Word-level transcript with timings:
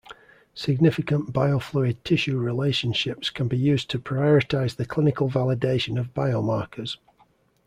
Significant 0.55 1.31
biofluid-tissue 1.31 2.35
relationships 2.35 3.29
can 3.29 3.47
be 3.47 3.55
used 3.55 3.87
to 3.91 3.99
prioritize 3.99 4.77
the 4.77 4.85
clinical 4.87 5.29
validation 5.29 5.99
of 5.99 6.11
biomarkers. 6.15 6.97